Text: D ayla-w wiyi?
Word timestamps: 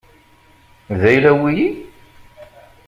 D 0.99 1.01
ayla-w 1.11 1.39
wiyi? 1.43 1.69